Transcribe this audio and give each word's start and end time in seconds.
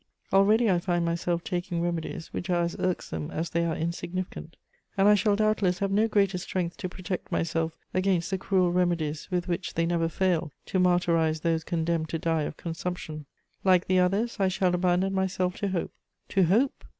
Already 0.33 0.67
I 0.67 0.79
find 0.79 1.05
myself 1.05 1.43
taking 1.43 1.79
remedies 1.79 2.33
which 2.33 2.49
are 2.49 2.63
as 2.63 2.75
irksome 2.79 3.29
as 3.29 3.51
they 3.51 3.63
are 3.65 3.75
insignificant, 3.75 4.55
and 4.97 5.07
I 5.07 5.13
shall 5.13 5.35
doubtless 5.35 5.77
have 5.77 5.91
no 5.91 6.07
greater 6.07 6.39
strength 6.39 6.75
to 6.77 6.89
protect 6.89 7.31
myself 7.31 7.77
against 7.93 8.31
the 8.31 8.39
cruel 8.39 8.71
remedies 8.71 9.27
with 9.29 9.47
which 9.47 9.75
they 9.75 9.85
never 9.85 10.09
fail 10.09 10.51
to 10.65 10.79
martyrize 10.79 11.41
those 11.41 11.63
condemned 11.63 12.09
to 12.09 12.17
die 12.17 12.45
of 12.45 12.57
consumption. 12.57 13.27
Like 13.63 13.85
the 13.85 13.99
others, 13.99 14.37
I 14.39 14.47
shall 14.47 14.73
abandon 14.73 15.13
myself 15.13 15.57
to 15.57 15.67
hope: 15.67 15.91
to 16.29 16.45
hope! 16.45 16.83